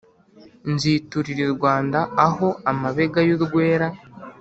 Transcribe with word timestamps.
Nziturira 0.71 1.41
i 1.45 1.49
Rwanda 1.55 1.99
Aho 2.27 2.47
amabega 2.71 3.19
y'urwera 3.27 3.87